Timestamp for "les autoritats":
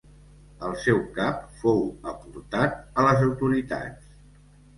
3.11-4.11